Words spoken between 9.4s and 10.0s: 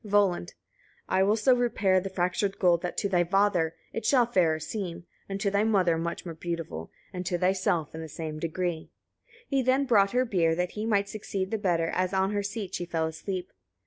26. He then